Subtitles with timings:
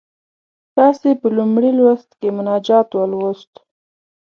[0.75, 3.51] تاسې په لومړي لوست کې مناجات ولوست.